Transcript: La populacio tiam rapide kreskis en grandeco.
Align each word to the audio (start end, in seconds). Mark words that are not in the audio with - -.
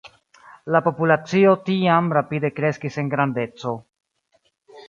La 0.75 0.79
populacio 0.87 1.51
tiam 1.69 2.09
rapide 2.17 2.53
kreskis 2.61 3.01
en 3.03 3.15
grandeco. 3.15 3.79